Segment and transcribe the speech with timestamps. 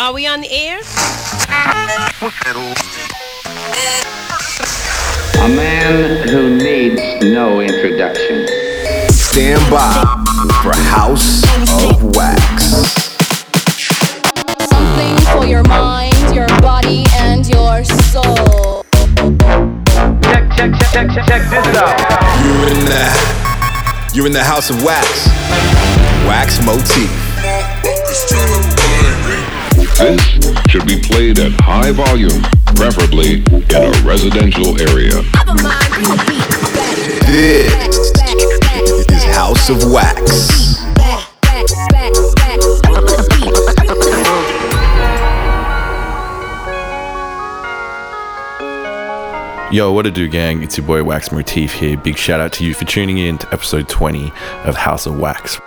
[0.00, 0.80] Are we on the air?
[5.36, 8.48] A man who needs no introduction.
[9.10, 9.92] Stand by
[10.62, 11.44] for House
[11.84, 12.64] of Wax.
[14.70, 18.86] Something for your mind, your body, and your soul.
[20.22, 22.00] Check, check, check, check, check, check this out.
[22.42, 25.28] You're in the, you're in the House of Wax.
[26.26, 27.10] Wax Motif.
[29.98, 30.22] This
[30.70, 32.42] should be played at high volume,
[32.74, 35.22] preferably in a residential area.
[37.26, 37.72] This
[39.10, 40.80] is House of Wax.
[49.72, 50.64] Yo, what to do, gang?
[50.64, 51.96] It's your boy Wax Motif here.
[51.96, 54.32] Big shout out to you for tuning in to episode 20
[54.64, 55.60] of House of Wax.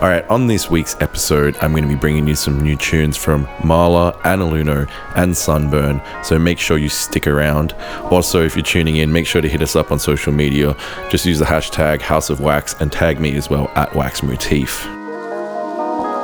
[0.00, 3.16] All right, on this week's episode, I'm going to be bringing you some new tunes
[3.16, 6.24] from Malaa, Analuno, and SNBRN.
[6.24, 7.72] So make sure you stick around.
[8.12, 10.76] Also, if you're tuning in, make sure to hit us up on social media.
[11.10, 14.86] Just use the hashtag House of Wax and tag me as well at Wax Motif.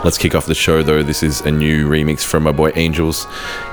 [0.04, 1.02] Let's kick off the show though.
[1.02, 3.26] This is a new remix from my boy ANGELZ.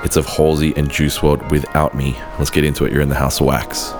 [0.04, 2.18] It's of Halsey and Juice WRLD without me.
[2.40, 2.92] Let's get into it.
[2.92, 3.92] You're in the House of Wax.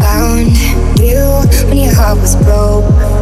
[0.00, 0.56] Found
[0.98, 1.22] you
[1.68, 3.15] when your heart was broke.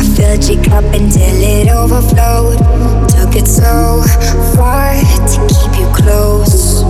[0.00, 2.56] I filled your cup until it overflowed.
[3.10, 4.00] Took it so
[4.56, 6.82] far to keep you close.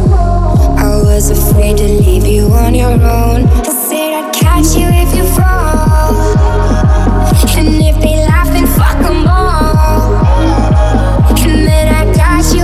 [0.79, 3.49] I was afraid to leave you on your own.
[3.49, 6.15] I said I'd catch you if you fall.
[7.59, 10.15] And if they laugh, then fuck them all.
[11.43, 12.63] And then I got you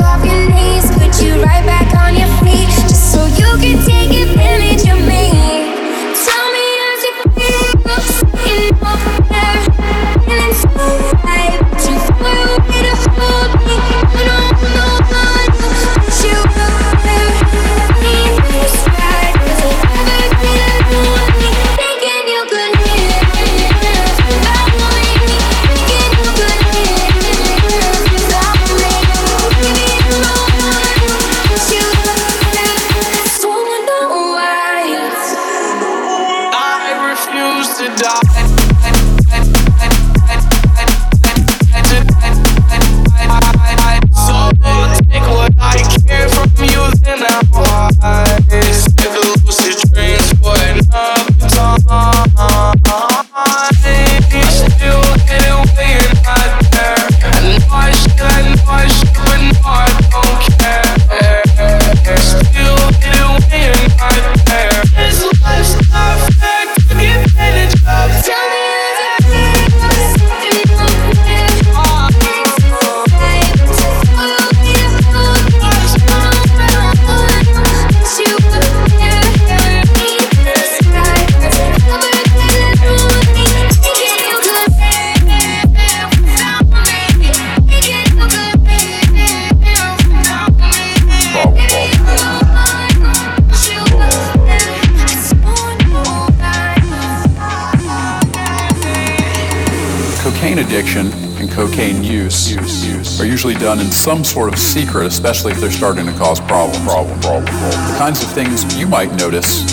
[104.06, 106.78] some sort of secret, especially if they're starting to cause problems.
[106.84, 107.90] Problem, problem, problem.
[107.90, 109.66] The kinds of things you might notice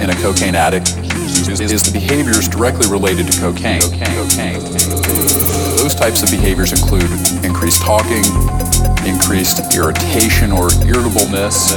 [0.00, 0.96] in a cocaine addict
[1.46, 3.82] is, is the behaviors directly related to cocaine.
[3.82, 4.62] cocaine.
[5.76, 7.04] Those types of behaviors include
[7.44, 8.24] increased talking,
[9.04, 11.76] increased irritation or irritableness,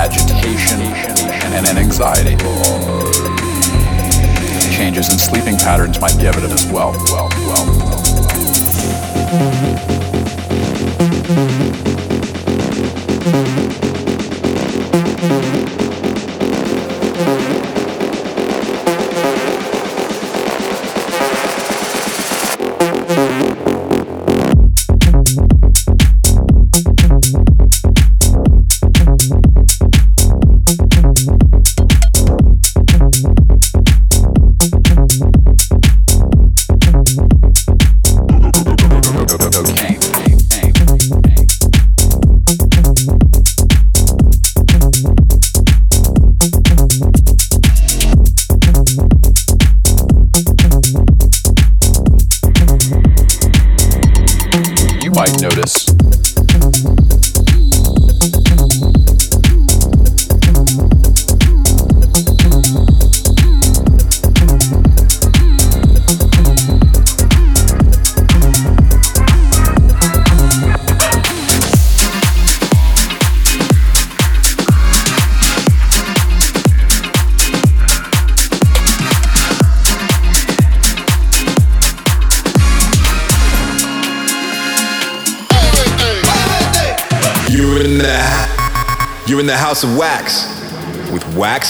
[0.00, 2.38] agitation, and, anxiety.
[4.74, 6.92] Changes in sleeping patterns might be evident as well.
[7.12, 7.28] well,
[9.76, 9.97] well.
[10.98, 11.87] Cocaine.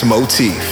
[0.04, 0.67] Motif.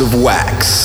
[0.00, 0.83] Of Wax.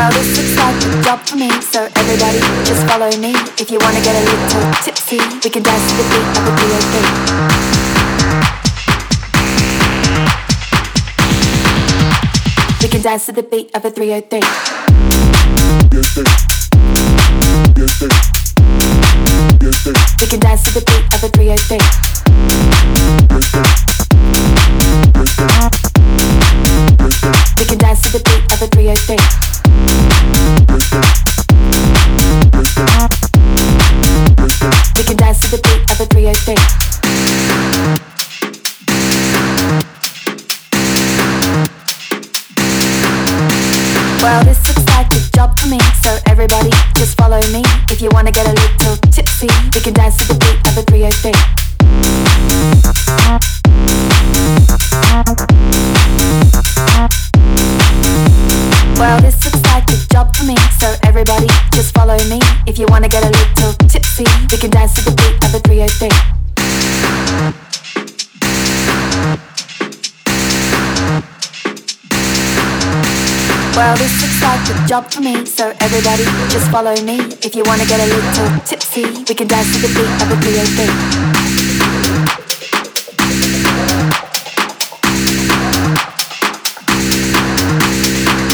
[0.00, 3.36] Well, this looks like a job for me, so everybody just follow me.
[3.60, 6.56] If you wanna get a little tipsy, we can dance to the beat of a
[6.56, 7.04] 303.
[12.80, 14.40] We can dance to the beat of a 303.
[20.18, 21.76] We can dance to the beat of a 303.
[27.58, 29.69] We can dance to the beat of a 303.
[47.48, 47.62] Me.
[47.90, 50.82] If you wanna get a little tipsy, we can dance to the beat of a
[50.82, 51.32] 303.
[58.98, 62.40] Well, this looks like a job for me, so everybody just follow me.
[62.66, 65.60] If you wanna get a little tipsy, we can dance to the beat of a
[65.60, 66.10] 303.
[73.76, 77.18] Well, this looks like a job for me, so everybody just follow me.
[77.42, 80.36] If you wanna get a little tipsy, we can dance to the beat of a
[80.38, 80.86] 303.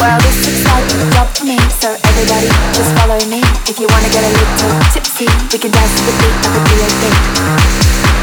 [0.01, 3.41] Well, this looks like a job for me, so everybody just follow me.
[3.69, 6.61] If you wanna get a little tipsy, we can dance to the beat of a
[6.65, 8.16] 303.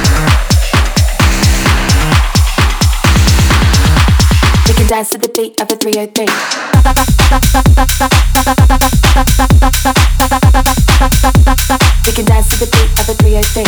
[4.84, 6.26] Can dance to the beat of a 303.
[12.04, 13.64] We can dance to the beat of a 303.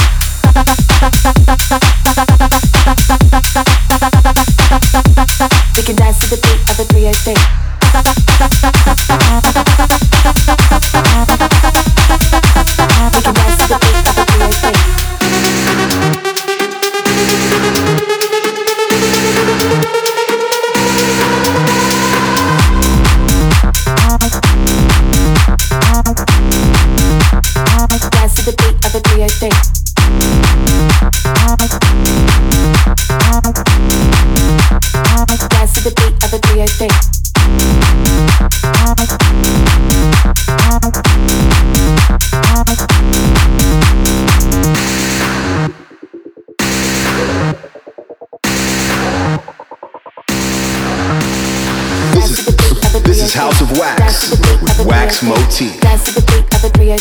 [5.76, 7.75] We can dance to the beat of a 303.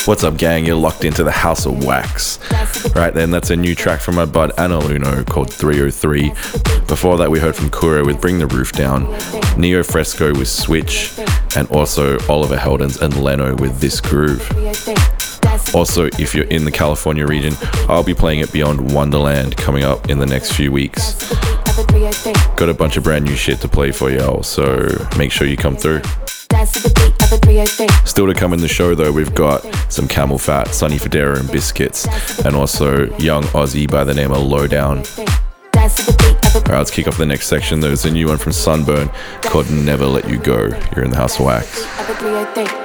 [0.05, 0.67] What's up, gang?
[0.67, 2.37] You're locked into the House of Wax.
[2.93, 6.29] Right then, that's a new track from my bud Anna Lunoe called 303.
[6.87, 9.11] Before that, we heard from KURA with Bring the Roof Down,
[9.57, 11.11] Neo Fresco with Switch,
[11.57, 14.47] and also Oliver Heldens and Lenno with This Groove.
[15.73, 17.55] Also, if you're in the California region,
[17.89, 21.33] I'll be playing at Beyond Wonderland coming up in the next few weeks.
[22.55, 24.87] Got a bunch of brand new shit to play for y'all, so
[25.17, 26.01] make sure you come through.
[28.05, 32.05] Still to come in the show though, we've got some CamelPhat, Sonny Fodera and Biscits,
[32.45, 35.03] and also young Aussie by the name of Lowdown.
[36.55, 37.79] Alright, let's kick off the next section.
[37.79, 40.67] There's a new one from SNBRN called Never Let You Go.
[40.95, 42.84] You're in the House of Wax.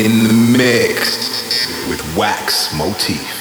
[0.00, 3.39] In the mix with Wax Motif.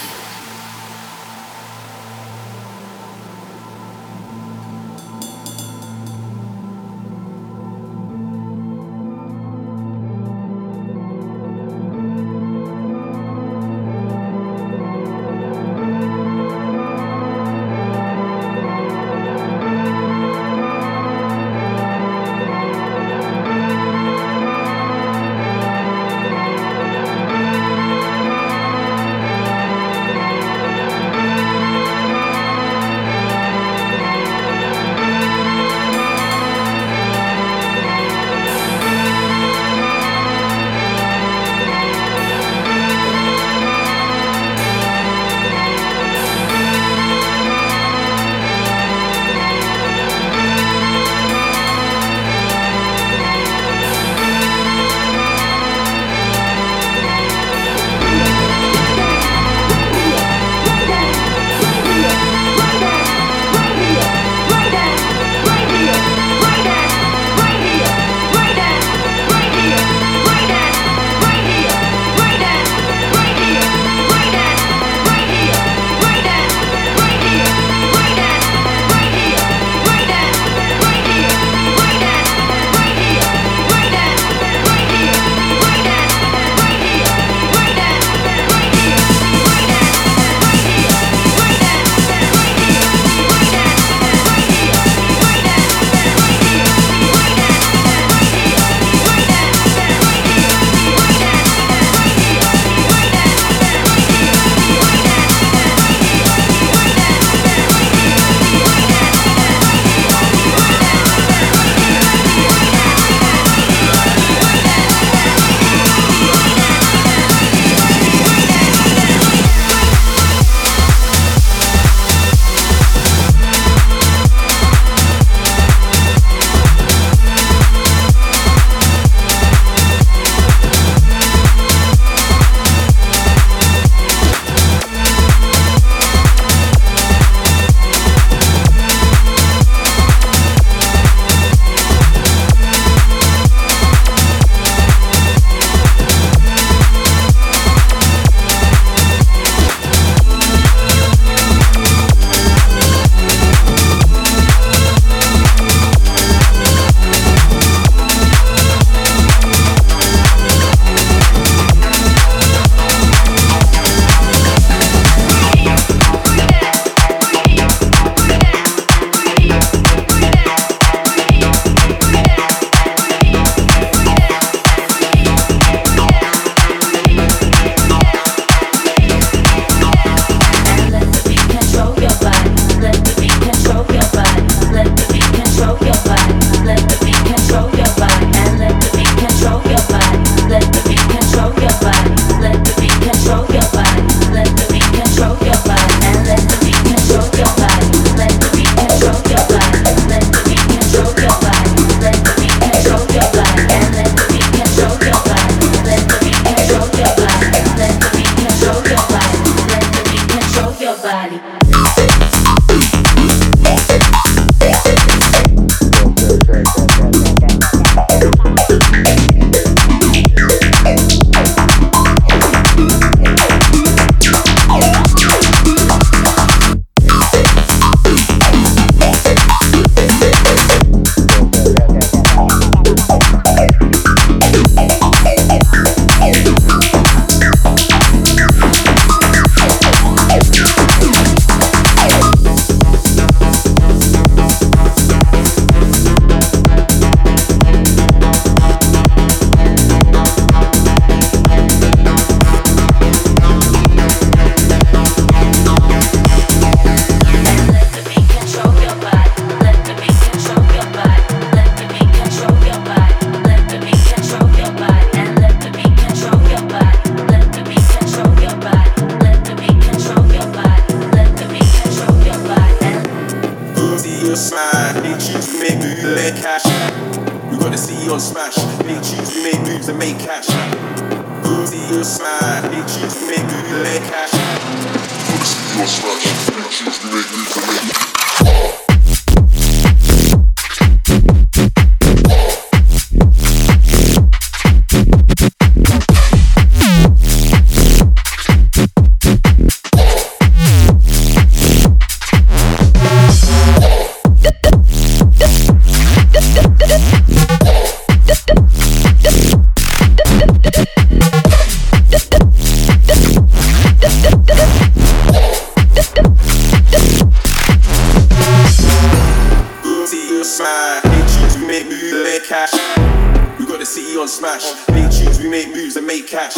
[324.20, 324.88] on smash.
[324.90, 326.56] Make cheese, we make moves and make cash.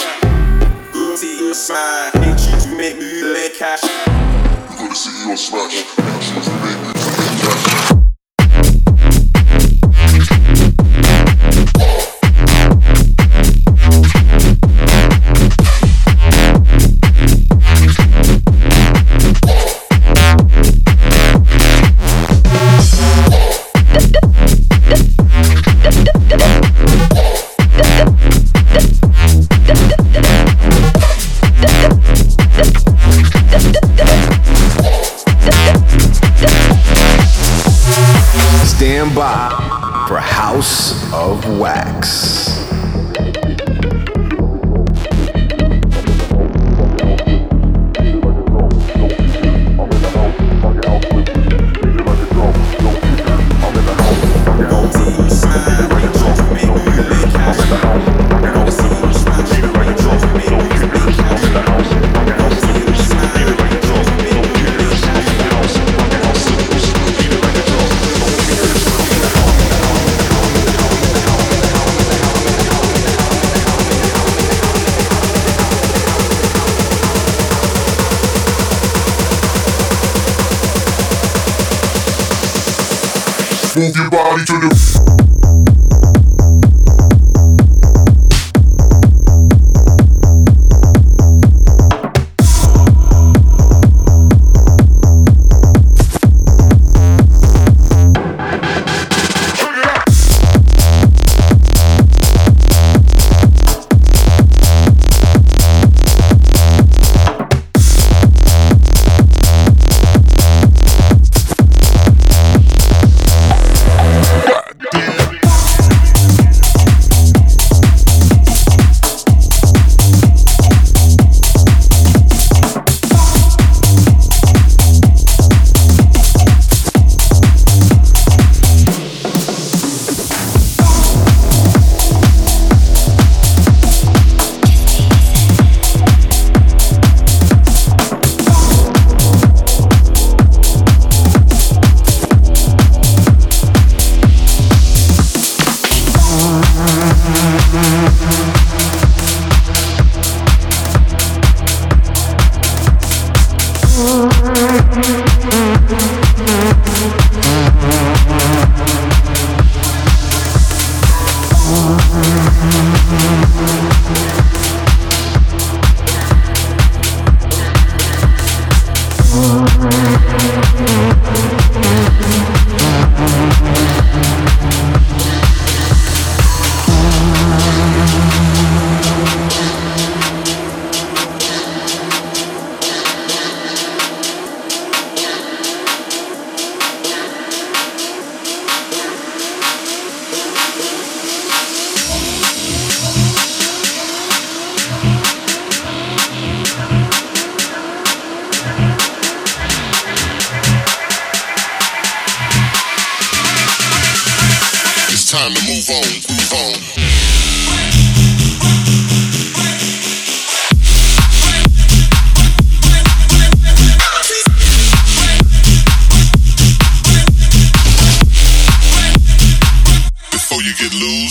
[0.91, 2.15] Good see you smash.
[2.15, 3.83] Make cheese, we make moves and make cash.
[3.83, 5.71] We're gonna see you on smash.
[5.71, 6.80] Cheese, we make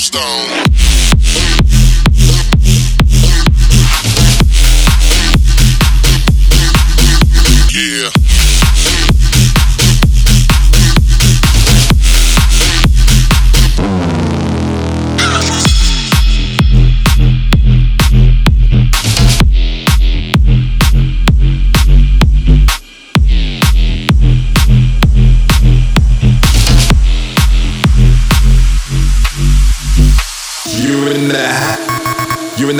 [0.00, 0.69] stone.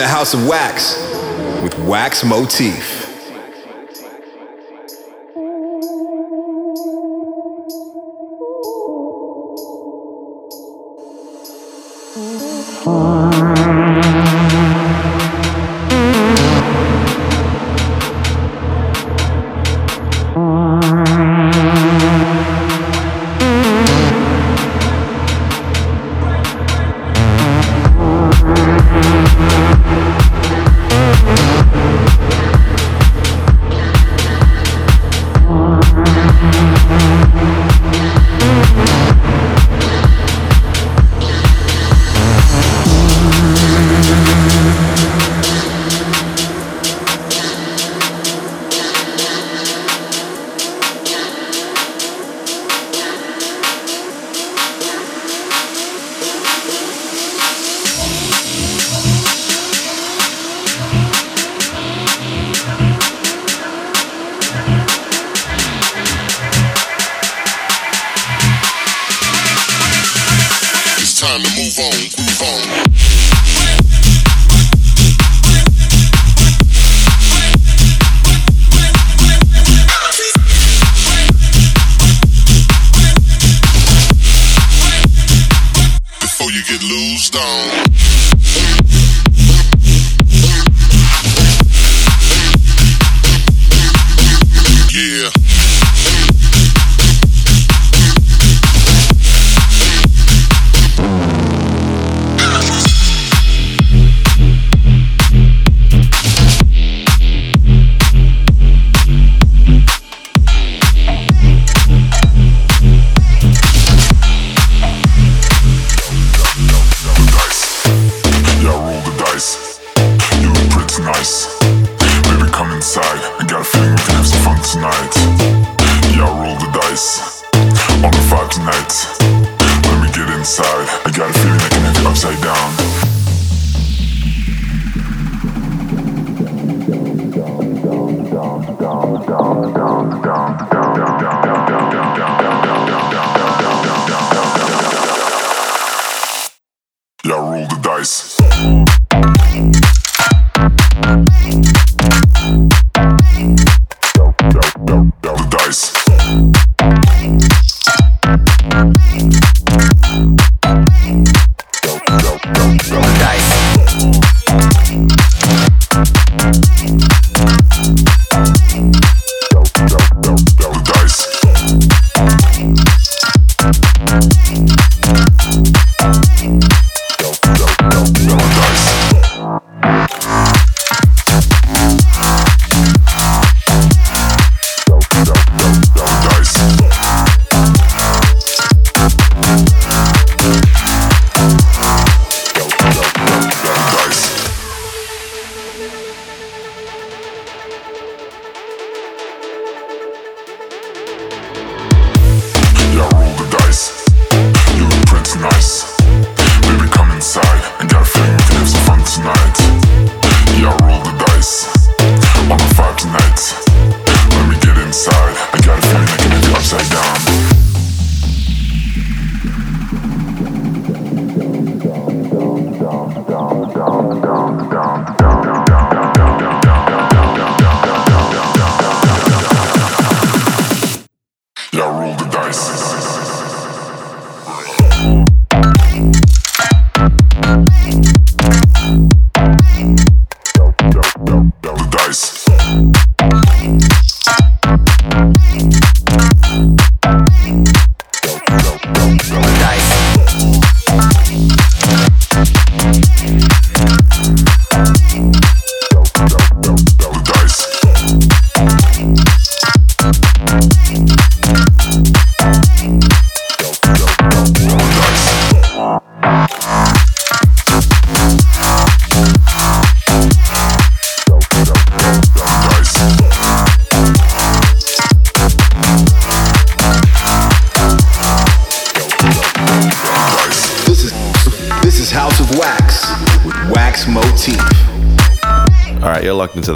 [0.00, 0.96] The house of wax
[1.62, 2.99] with Wax Motif.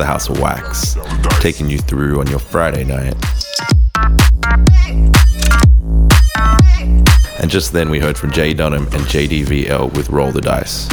[0.04, 0.98] The House of Wax,
[1.40, 3.14] taking you through on your Friday night.
[7.40, 10.88] And just then we heard from Jay Dunham and JDVL with Roll the Dice.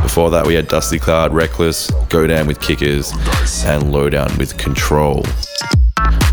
[0.00, 3.12] Before that, we had Dustycloud, Reckless, GODAMN with Kickers,
[3.64, 5.24] and Lowdown with Control.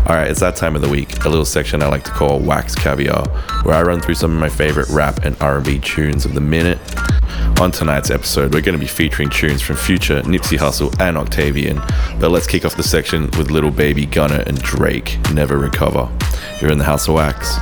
[0.06, 2.38] All right, it's that time of the week, a little section I like to call
[2.38, 3.26] Wax Caviar,
[3.64, 6.78] where I run through some of my favorite rap and R&B tunes of the minute.
[7.60, 11.76] On tonight's episode, we're going to be featuring tunes from Future, Nipsey Hussle, and Octavian.
[12.18, 16.08] But let's kick off the section with Lil Baby Gunna and Drake, Never Recover.
[16.62, 17.56] You're in the House of Wax.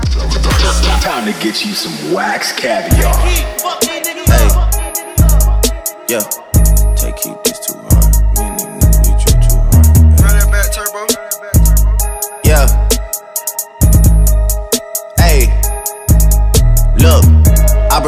[1.03, 3.13] Time to get you some wax caviar.
[3.17, 3.45] Hey,
[6.09, 6.48] yeah,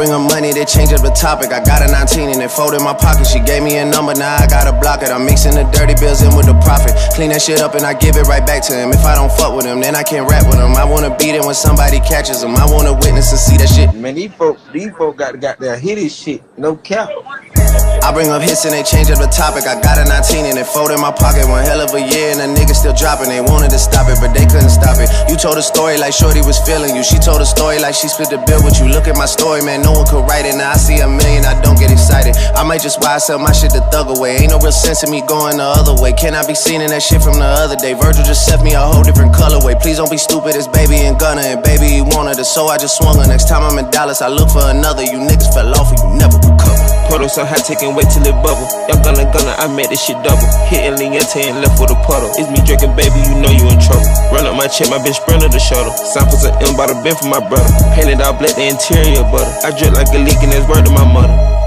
[0.01, 1.53] bring her money, they change up the topic.
[1.53, 3.27] I got a 19 and it fold in my pocket.
[3.29, 5.13] She gave me a number, now I gotta block it.
[5.13, 6.97] I'm mixing the dirty bills in with the profit.
[7.13, 8.89] Clean that shit up and I give it right back to him.
[8.89, 10.73] If I don't fuck with him, then I can't rap with him.
[10.73, 12.55] I wanna beat him when somebody catches him.
[12.55, 13.93] I wanna witness and see that shit.
[13.93, 16.41] Man, these folk, these folk got got their hit his shit.
[16.57, 17.09] No cap.
[18.01, 19.69] I bring up hits and they change up the topic.
[19.69, 21.45] I got a 19 and it fold in my pocket.
[21.45, 23.29] One hell of a year and the niggas still dropping.
[23.29, 25.05] They wanted to stop it, but they couldn't stop it.
[25.29, 27.05] You told a story like Shorty was feeling you.
[27.05, 28.89] She told a story like she split the bill with you.
[28.89, 29.85] Look at my story, man.
[29.85, 30.55] No one could write it.
[30.55, 32.35] Now I see a million, I don't get excited.
[32.55, 34.37] I might just why I sell my shit to thug away.
[34.37, 36.13] Ain't no real sense in me going the other way.
[36.13, 37.93] Can I be seen in that shit from the other day?
[37.93, 39.79] Virgil just set me a whole different colorway.
[39.79, 41.41] Please don't be stupid, it's baby and Gunna.
[41.41, 43.27] And baby, he wanted it, so I just swung her.
[43.27, 45.03] Next time I'm in Dallas, I look for another.
[45.03, 46.90] You niggas fell off and you never recover.
[47.11, 48.63] Puddle so high, take and wait till it bubble.
[48.87, 50.47] Y'all gonna gonna, I made this shit double.
[50.71, 52.31] Hitting Liente and left with a puddle.
[52.39, 54.07] It's me drinking, baby, you know you in trouble.
[54.31, 55.91] Run up my check, my bitch sprinter the shuttle.
[55.91, 57.67] Samples of M by the bin for my brother.
[57.99, 59.51] Painted all black, the interior butter.
[59.59, 61.60] I drip like a leak and it's word to my mother.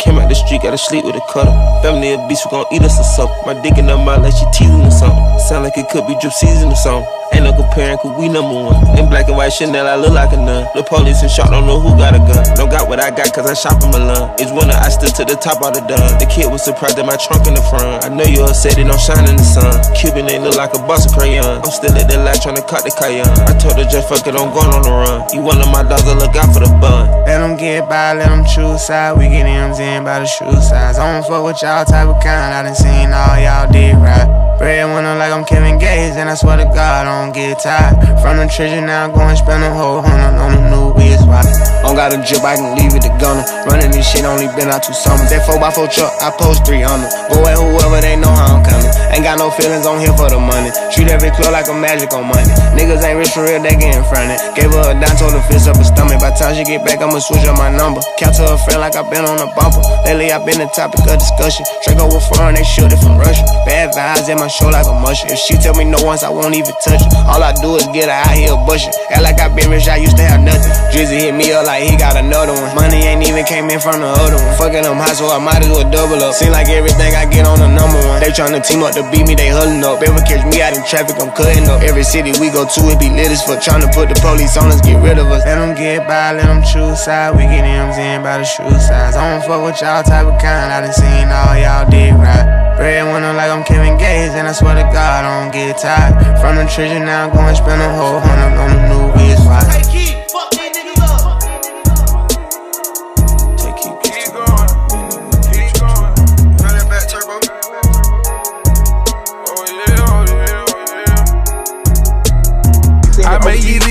[0.00, 1.52] Came out the street, gotta sleep with a cutter.
[1.84, 3.36] Family of beasts, we gon' eat us or something.
[3.44, 5.20] My dick in her mouth like she teasing or something.
[5.44, 7.04] Sound like it could be drip season or something.
[7.30, 8.74] Ain't no comparing, cause we number one.
[8.98, 10.66] In black and white Chanel, I look like a nun.
[10.74, 12.42] The police and shot, don't know who got a gun.
[12.58, 14.34] Don't got what I got, cause I shop in Milan.
[14.34, 16.18] It's winter, I stood to the top of the done.
[16.18, 18.02] The kid was surprised at my trunk in the front.
[18.02, 19.70] I know you upset, it don't shine in the sun.
[19.94, 21.62] Cuban ain't look like a box of crayon.
[21.62, 23.30] I'm still at the light trying to cut the cayenne.
[23.46, 25.30] I told her just fuck it, I'm going on the run.
[25.30, 27.06] You one of my dogs, I look out for the bun.
[27.30, 29.14] Let them get by, let them choose side.
[29.14, 30.98] We get M's in by the shoe size.
[30.98, 32.54] I don't fuck with y'all type of kind.
[32.54, 34.28] I done seen all y'all did right.
[34.58, 37.96] Breadwinner like I'm Kevin Gates, and I swear to God, I don't get tired.
[38.22, 41.24] From the treasure now, go and spend a whole hundred on the new wheels.
[41.26, 41.42] Why?
[41.82, 43.42] Don't got a drip, I can leave it to Gunna.
[43.66, 45.32] Running this shit only been out two summers.
[45.32, 46.86] That 4x4 truck, I post 300.
[47.32, 48.89] Go at whoever, they know how I'm coming.
[49.14, 50.74] Ain't got no feelings on here for the money.
[50.90, 52.50] Treat every club like a magic on money.
[52.74, 54.38] Niggas ain't rich for real, they get in getting fronted.
[54.54, 56.20] Gave her a dime, told her fist up her stomach.
[56.20, 58.00] By the time she get back, I'ma switch up my number.
[58.16, 59.82] Count to her friend like i been on a bumper.
[60.06, 61.66] Lately, i been the topic of discussion.
[61.84, 63.44] Draco with foreign, they shoot it from Russia.
[63.66, 65.26] Bad vibes in my show like a musher.
[65.28, 67.10] If she tell me no once, I won't even touch her.
[67.26, 68.94] All I do is get her out here bushing.
[69.10, 70.70] Act like I been rich, I used to have nothing.
[70.94, 72.72] Drizzy hit me up like he got another one.
[72.74, 74.54] Money ain't even came in from the other one.
[74.56, 76.34] Fucking them high, so I might as well double up.
[76.34, 78.20] Seem like everything I get on the number one.
[78.20, 80.04] They tryna team up to beat me, they huddling up.
[80.04, 81.80] Ever catch me out in traffic, I'm cutting up.
[81.80, 83.64] Every city we go to, it be lit as fuck.
[83.64, 85.44] Tryna put the police on us, get rid of us.
[85.44, 87.32] Let them get by, let them choose side.
[87.36, 89.16] We get M's in by the shoe size.
[89.16, 90.68] I don't fuck with y'all type of kind.
[90.68, 92.76] I done seen all y'all did right.
[92.76, 96.16] Breadwinner like I'm Kevin Gates, and I swear to God, I don't get tired.
[96.40, 100.19] From the treasure now, go and spend a whole hundred on the new wheels.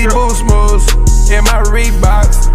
[0.00, 2.48] Easy boost moves in my Reeboks.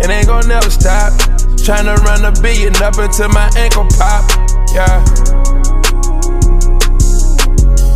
[0.00, 1.12] It ain't gon' never stop.
[1.60, 4.24] Tryna run a billion up until my ankle pop.
[4.72, 5.04] Yeah.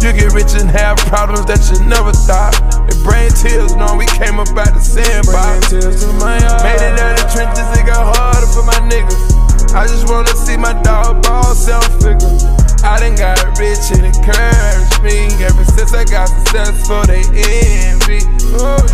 [0.00, 2.54] You get rich and have problems that you never thought.
[2.88, 5.72] It bring tears, knowing we came up out the sandbox.
[5.72, 9.74] Made it out the trenches, it got harder for my niggas.
[9.74, 12.57] I just wanna see my dog ball self figure.
[12.88, 15.28] I done got rich and encouraged me.
[15.44, 18.24] Ever since I got successful, they envy.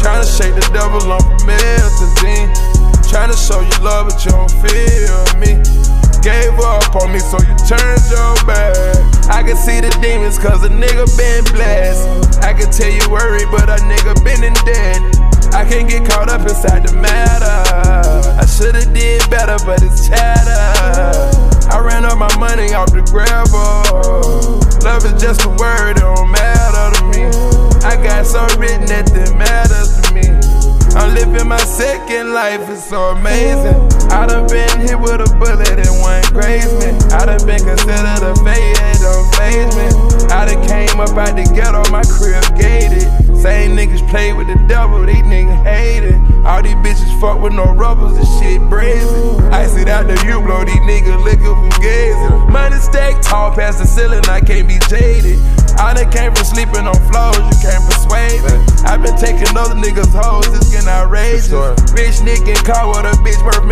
[0.03, 2.51] Tryna shake the devil on promethazine.
[3.07, 5.63] Tryna show you love, but you don't feel me.
[6.27, 8.75] Gave up on me, so you turned your back.
[9.31, 12.43] I can see the demons, cause a nigga been blessed.
[12.43, 15.55] I can tell you worried, but a nigga been in debt.
[15.55, 17.63] I can't get caught up inside the matter.
[18.43, 21.54] I should've did better, but it's chatter.
[21.75, 24.63] I ran up my money off the gravel.
[24.87, 27.27] Love is just a word, it don't matter to me.
[27.83, 28.47] I got so
[28.87, 30.23] that it matters to me.
[30.95, 34.04] I'm living my second life, it's so amazing.
[34.15, 36.95] I done been hit with a bullet and one graze me.
[37.11, 39.91] I done been considered a fade, it don't phase me.
[40.31, 43.11] I done came up out the ghetto, my crib gated.
[43.35, 46.15] Same niggas play with the devil, these niggas hate it.
[46.47, 49.51] All these bitches fuck with no rubbers, this shit brazen.
[49.51, 52.53] I sit out the U blow, these niggas looking for gazing.
[52.55, 55.43] Money stack tall past the ceiling, I can't be jaded.
[55.75, 58.55] I done came from sleeping on floors, you can't persuade me.
[58.87, 61.51] i been taking other niggas' hoes, it's getting outrageous.
[61.91, 63.65] Rich nigga caught with a bitch worth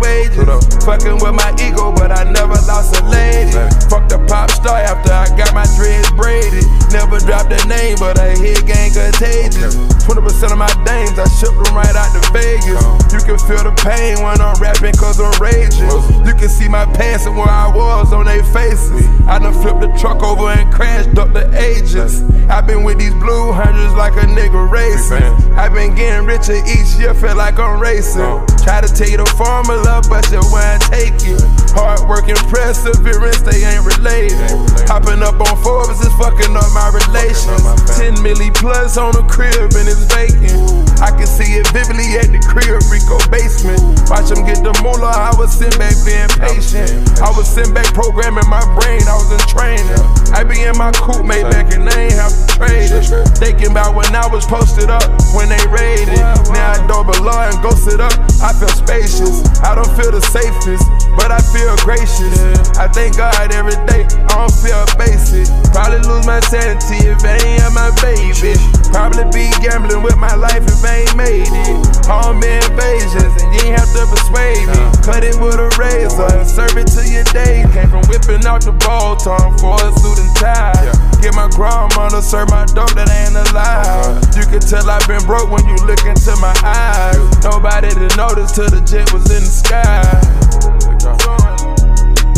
[0.00, 0.46] wages.
[0.84, 3.52] Fucking with my ego, but I never lost a lady.
[3.90, 6.64] Fuck the pop star after I got my dreads braided.
[6.90, 9.76] Never dropped a name, but I hit gang contagious.
[10.08, 12.80] 20% of my dames, I shipped them right out to Vegas.
[13.12, 15.84] You can feel the pain when I'm rapping cause I'm raging.
[16.24, 19.04] You can see my past and where I was on their faces.
[19.28, 22.24] I done flipped the truck over and crashed up the agents.
[22.48, 25.28] i been with these blue hundreds like a nigga racing.
[25.60, 28.24] i been getting richer each year, feel like I'm racing.
[28.64, 31.44] Try to tell you the formula, but you won't take it.
[31.76, 34.40] Hard work and perseverance, they ain't related.
[34.88, 37.60] Hopping up on Forbes is fucking up my relations.
[37.92, 40.56] 10 milli plus on the crib and it's vacant.
[41.04, 43.82] I can see it vividly at the crib, Rico basement.
[44.06, 47.18] Watch them get the moolah, I was sitting back being patient.
[47.20, 50.02] I was sitting back programming my brain, I was in training.
[50.30, 53.06] I be in my coupe made back and they ain't have to trade it.
[53.38, 55.04] Thinking about when I was posted up,
[55.34, 56.20] when they raided.
[56.52, 58.12] Now I don't belong and sit up,
[58.42, 59.42] I feel spacious.
[59.62, 60.84] I don't feel the safest,
[61.16, 62.72] but I feel gracious.
[62.76, 65.48] I thank God every day, I don't feel basic.
[65.72, 68.58] Probably lose my sanity if I ain't my baby.
[68.90, 72.06] Probably be gambling with my life if I ain't made it.
[72.08, 74.80] Home invasions, and you ain't have to persuade me.
[75.04, 77.64] Cut it with a razor and serve it to your day.
[77.72, 80.92] Came from whipping out the ball tongue for a suit and tie.
[81.20, 84.22] Get my grandma to serve my dope that ain't alive.
[84.36, 87.18] You can tell I've been broke when you look into my eyes.
[87.44, 90.02] Nobody to notice till the jet was in the sky.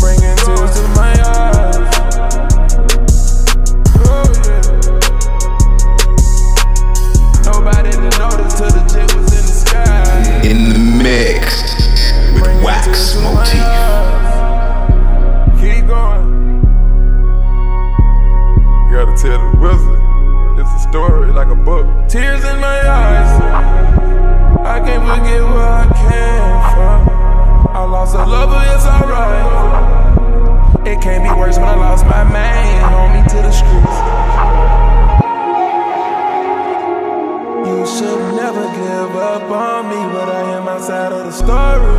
[0.01, 1.77] Bringing tears to my eyes.
[4.01, 4.65] Oh, yeah.
[7.45, 8.81] Nobody to notice till the
[9.15, 10.41] was in the sky.
[10.43, 11.43] In the mix
[12.33, 13.61] with Wax Motif.
[15.61, 16.27] Keep going.
[18.89, 20.01] You gotta tell the wizard.
[20.59, 21.85] It's a story like a book.
[22.09, 23.31] Tears in my eyes.
[24.65, 26.99] I can't forget where I came from.
[27.75, 29.80] I lost a lover, it's alright.
[30.85, 33.97] It can't be worse when I lost my man on me to the streets.
[37.67, 41.90] You should never give up on me, but I am outside of the story.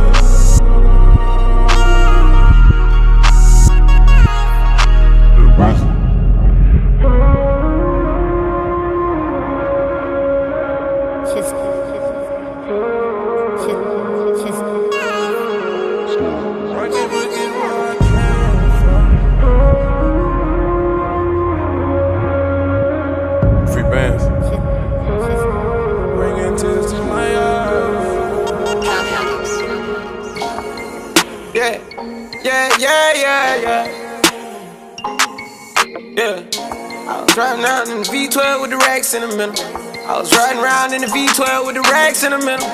[37.33, 39.57] Was riding around in the V12 with the racks in the middle.
[40.05, 42.69] I was riding around in the V12 with the racks in the middle.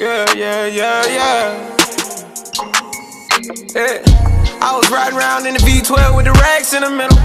[0.00, 1.52] Yeah, yeah, yeah, yeah.
[3.76, 4.00] Yeah.
[4.64, 7.18] I was riding around in the V12 with the racks in the middle.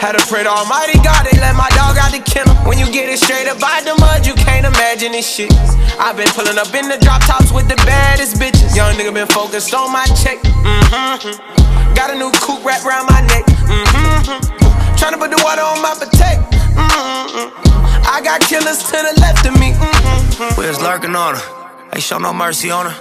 [0.00, 2.56] Had to pray to Almighty God, they let my dog out the kennel.
[2.64, 5.52] When you get it straight up by the mud, you can't imagine this shit.
[6.00, 8.72] I've been pulling up in the drop tops with the baddest bitches.
[8.72, 10.40] Young nigga been focused on my check.
[10.40, 11.92] Mm-hmm.
[11.92, 13.44] Got a new coupe wrapped around my neck.
[13.68, 14.63] Mm-hmm.
[15.04, 16.40] Tryna put the water on my potato.
[16.80, 18.08] Mm-hmm.
[18.08, 19.72] I got killers to the left of me.
[19.76, 20.58] Mm-hmm.
[20.58, 21.90] We was lurking on her.
[21.92, 22.96] Ain't show no mercy on her.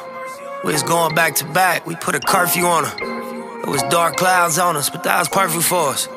[0.65, 1.87] We was going back to back.
[1.87, 3.61] We put a curfew on her.
[3.61, 6.09] It was dark clouds on us, but that was perfect for us.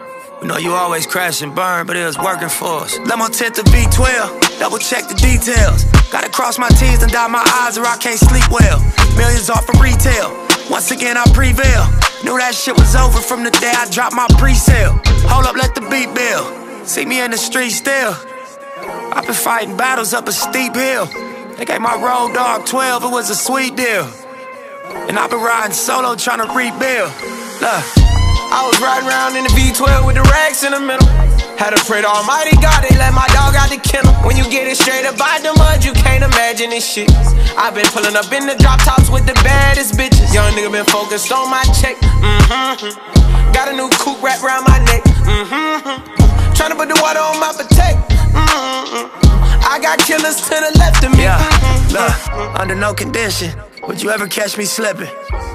[0.42, 2.98] We know you always crash and burn, but it was working for us.
[3.06, 5.84] Let my tent to V12, double check the details.
[6.10, 8.82] Gotta cross my T's and dot my I's or I can't sleep well.
[9.16, 10.45] Millions off of retail.
[10.70, 11.86] Once again, I prevail.
[12.24, 14.98] Knew that shit was over from the day I dropped my pre-sale.
[15.30, 16.86] Hold up, let the beat build.
[16.86, 18.14] See me in the street still.
[19.12, 21.06] I've been fighting battles up a steep hill.
[21.56, 24.10] They gave my road dog 12, it was a sweet deal.
[25.08, 27.12] And I've been riding solo trying to rebuild.
[27.60, 27.84] Look.
[28.48, 31.25] I was riding around in the V12 with the racks in the middle.
[31.56, 34.12] Had to pray to Almighty God, they let my dog out the kennel.
[34.28, 37.08] When you get it straight up by the mud, you can't imagine this shit.
[37.56, 40.32] I've been pulling up in the drop tops with the baddest bitches.
[40.36, 41.96] Young nigga been focused on my check.
[41.96, 43.52] Mm-hmm.
[43.56, 45.02] Got a new coupe wrapped around my neck.
[45.24, 45.96] Mm-hmm.
[46.52, 48.04] Tryna put the water on my potato.
[48.36, 49.08] Mm-hmm.
[49.64, 51.24] I got killers to the left of me.
[51.24, 51.40] Yeah,
[51.90, 53.50] look, under no condition
[53.88, 55.08] would you ever catch me slipping.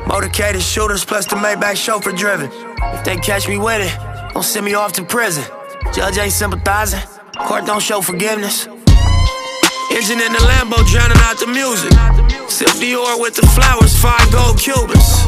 [0.09, 2.49] Motorcaded shooters plus the Maybach chauffeur driven.
[2.97, 5.45] If they catch me with it, don't send me off to prison.
[5.93, 7.01] Judge ain't sympathizing.
[7.47, 8.67] Court don't show forgiveness.
[8.67, 11.91] Engine in the Lambo drowning out the music.
[12.49, 15.27] Sip Dior with the flowers, five gold Cubans.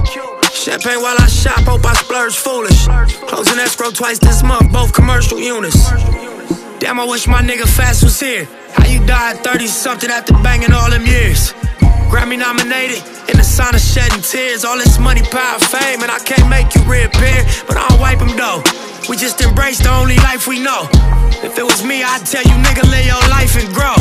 [0.53, 2.87] Champagne while I shop, hope I splurge foolish.
[3.27, 5.89] Closing escrow twice this month, both commercial units.
[6.79, 8.47] Damn, I wish my nigga Fast was here.
[8.71, 11.53] How you died 30 something after banging all them years?
[12.13, 14.63] Grammy nominated, in the sign of shedding tears.
[14.63, 18.37] All this money, power, fame, and I can't make you reappear, but I'll wipe them
[18.37, 18.61] though.
[19.09, 20.85] We just embrace the only life we know.
[21.41, 23.97] If it was me, I'd tell you, nigga, live your life and grow.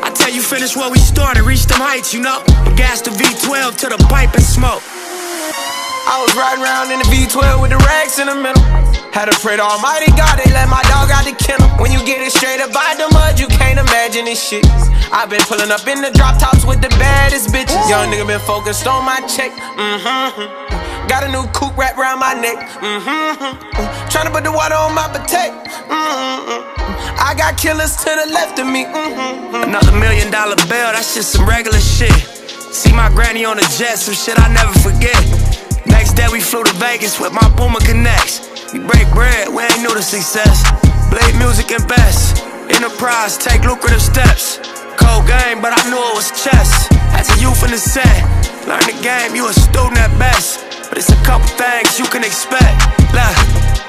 [0.00, 2.40] I tell you, finish where we started, reach them heights, you know.
[2.64, 4.80] And gas the V12 to the pipe and smoke.
[6.08, 8.89] I was riding around in the V12 with the racks in the middle.
[9.10, 11.66] Had to pray to Almighty God, they let my dog out the kennel.
[11.82, 14.62] When you get it straight up by the mud, you can't imagine this shit.
[15.10, 17.74] I've been pulling up in the drop tops with the baddest bitches.
[17.90, 19.50] Young nigga been focused on my check.
[19.50, 21.10] Mm-hmm.
[21.10, 22.62] Got a new coupe wrapped around my neck.
[22.78, 23.58] Mm-hmm.
[24.14, 25.58] Tryna put the water on my potato.
[25.90, 27.18] Mm-hmm.
[27.18, 28.86] I got killers to the left of me.
[28.86, 29.66] Mm-hmm.
[29.66, 32.14] Another million dollar bill, that's just some regular shit.
[32.70, 35.18] See my granny on the jet, some shit I never forget.
[35.86, 38.49] Next day we flew to Vegas with my boomer Connects.
[38.72, 40.62] We break bread, we ain't new to success.
[41.10, 42.38] Blade music and best.
[42.70, 44.62] Enterprise, take lucrative steps.
[44.94, 46.86] Cold game, but I knew it was chess.
[47.18, 48.06] As a youth in the set,
[48.70, 50.62] learn the game, you a student at best.
[50.86, 52.78] But it's a couple things you can expect.
[53.10, 53.34] Look,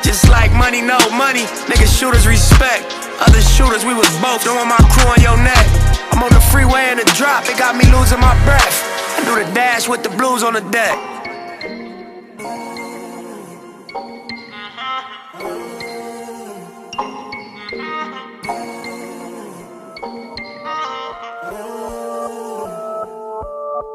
[0.02, 2.82] just like money, no money, niggas shooters respect.
[3.22, 5.66] Other shooters, we was both, want my crew on your neck.
[6.10, 8.82] I'm on the freeway in the drop, it got me losing my breath.
[9.14, 11.11] I do the dash with the blues on the deck.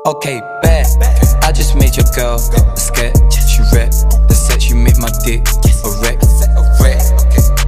[0.06, 0.86] Okay, bad.
[1.42, 3.16] I just made your girl a sketch.
[3.50, 3.90] She rep
[4.28, 4.68] the set.
[4.70, 5.42] You make my dick
[5.84, 6.18] a wreck.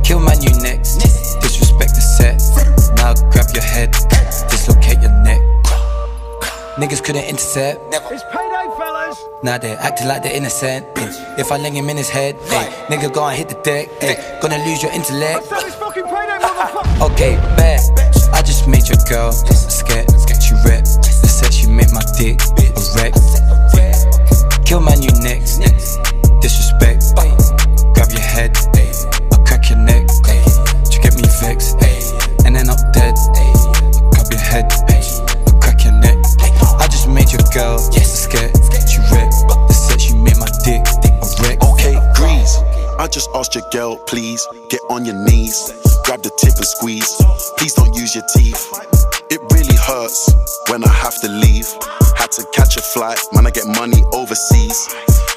[0.05, 0.99] Kill my new next.
[1.43, 2.39] Disrespect the set.
[2.97, 3.91] Now grab your head.
[4.51, 5.41] Dislocate your neck.
[6.79, 7.81] Niggas couldn't intercept.
[7.93, 9.19] It's payday, fellas.
[9.43, 10.87] Now they're acting like they're innocent.
[10.97, 11.35] eh.
[11.39, 13.89] If I ling him in his head, eh, nigga go and hit the deck.
[14.01, 14.15] eh.
[14.41, 15.49] Gonna lose your intellect.
[15.51, 17.03] Payday.
[17.03, 17.81] Okay, bad.
[18.33, 20.07] I just made your girl a scared.
[20.41, 20.87] She rep
[22.19, 22.41] dick
[22.75, 23.15] a wreck.
[24.67, 25.59] Kill my new next.
[26.43, 27.05] Disrespect.
[27.95, 28.57] Grab your head.
[29.33, 30.05] I'll crack your neck.
[30.91, 31.79] You get me vexed.
[32.45, 33.15] And then I'm dead.
[34.11, 34.67] Grab your head.
[35.47, 36.19] I'll crack your neck.
[36.81, 38.51] I just made your girl yes, scared.
[38.91, 39.31] She rep
[39.69, 40.01] the set.
[40.01, 41.63] She made my dick a wreck.
[41.63, 42.59] Okay, grease.
[42.99, 45.71] I just asked your girl, please get on your knees,
[46.09, 47.21] grab the tip and squeeze.
[47.61, 48.57] Please don't use your teeth.
[49.29, 50.33] It really hurts
[50.73, 51.69] when I have to leave.
[52.17, 53.45] Had to catch a flight, man.
[53.45, 54.89] I get money overseas.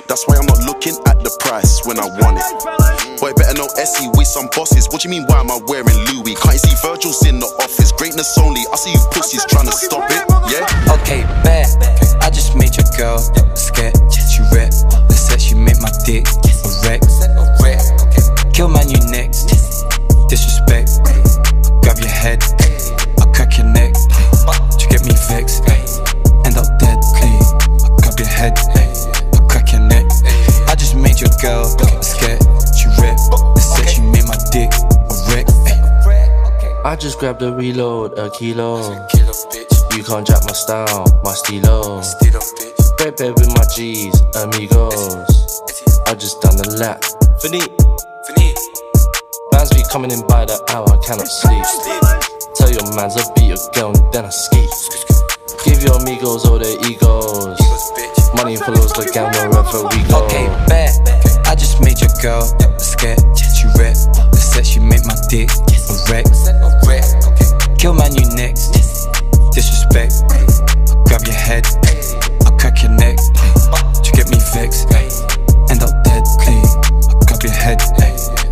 [0.07, 3.19] That's why I'm not looking at the price when I want it.
[3.19, 4.87] Boy, better know Essie, with some bosses.
[4.87, 6.39] What do you mean, why am I wearing Louis?
[6.39, 7.91] Can't you see Virgil's in the office?
[7.91, 8.63] Greatness only.
[8.71, 10.23] I see you pussies trying to stop it,
[10.55, 10.95] yeah?
[11.03, 11.67] Okay, bad.
[12.23, 13.19] I just made your girl
[13.59, 13.99] scared.
[14.07, 14.71] She rep
[15.11, 15.43] the set.
[15.43, 16.23] She made my dick
[16.63, 17.03] a wreck.
[37.01, 38.77] Just grabbed a reload, a kilo.
[39.97, 41.99] You can't jack my style, my stilo.
[42.99, 45.25] Baby with my G's, amigos.
[46.05, 47.01] I just done the lap.
[47.41, 47.73] Finit.
[49.49, 51.65] Bands be coming in by the hour, I cannot sleep.
[52.53, 54.61] Tell your mans I beat a girl and then I ski.
[55.65, 57.57] Give your amigos all their egos.
[58.37, 60.21] Money follows the gang wherever we go.
[60.25, 60.93] Okay, bad.
[61.47, 62.45] I just made your girl
[62.77, 63.17] scared.
[63.33, 63.97] She rep
[64.29, 64.67] the set.
[64.67, 66.60] She made my dick a wreck.
[67.81, 68.77] Kill my new next.
[69.53, 70.13] Disrespect.
[70.29, 71.65] I grab your head.
[72.45, 73.17] I'll crack your neck.
[74.05, 74.85] You get me vexed.
[75.71, 76.21] End up dead.
[76.45, 76.61] Clean.
[76.61, 77.81] I'll grab your head.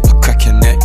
[0.10, 0.80] I'll crack your neck.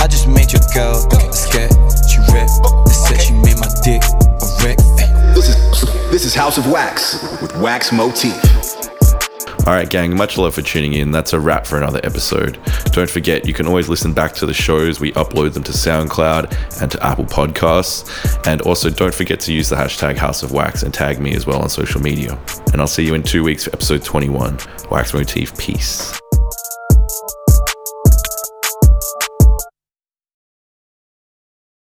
[0.00, 1.00] I just made your girl
[1.32, 1.72] scared.
[2.12, 2.50] She rep
[2.84, 3.22] the set.
[3.22, 4.76] She made my dick a wreck.
[5.34, 8.36] This is this is House of Wax with Wax Motif.
[9.68, 11.10] All right, gang, much love for tuning in.
[11.10, 12.58] That's a wrap for another episode.
[12.92, 14.98] Don't forget, you can always listen back to the shows.
[14.98, 18.08] We upload them to SoundCloud and to Apple Podcasts.
[18.46, 21.46] And also, don't forget to use the hashtag House of Wax and tag me as
[21.46, 22.40] well on social media.
[22.72, 24.58] And I'll see you in two weeks for episode 21.
[24.90, 26.18] Wax Motif, peace.